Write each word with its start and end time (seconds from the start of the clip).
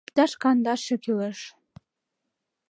—Иктаж 0.07 0.31
кандаше 0.41 0.95
кӱлеш. 1.03 1.39